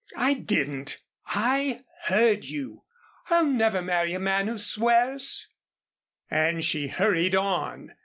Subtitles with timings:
[0.17, 2.85] "I didn't." "I heard you,"
[3.27, 3.37] firmly.
[3.37, 5.47] "I'll never marry a man who swears,"
[6.27, 7.93] and she hurried on.